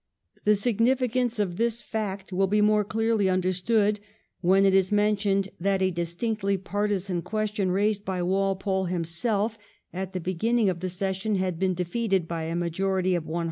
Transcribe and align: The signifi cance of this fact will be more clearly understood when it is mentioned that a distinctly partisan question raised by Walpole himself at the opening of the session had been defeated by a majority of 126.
The 0.45 0.53
signifi 0.53 1.11
cance 1.11 1.37
of 1.37 1.57
this 1.57 1.83
fact 1.83 2.33
will 2.33 2.47
be 2.47 2.59
more 2.59 2.83
clearly 2.83 3.29
understood 3.29 3.99
when 4.39 4.65
it 4.65 4.73
is 4.73 4.91
mentioned 4.91 5.49
that 5.59 5.83
a 5.83 5.91
distinctly 5.91 6.57
partisan 6.57 7.21
question 7.21 7.69
raised 7.69 8.03
by 8.03 8.23
Walpole 8.23 8.85
himself 8.85 9.59
at 9.93 10.13
the 10.13 10.19
opening 10.19 10.69
of 10.69 10.79
the 10.79 10.89
session 10.89 11.35
had 11.35 11.59
been 11.59 11.75
defeated 11.75 12.27
by 12.27 12.45
a 12.45 12.55
majority 12.55 13.13
of 13.13 13.25
126. 13.27 13.39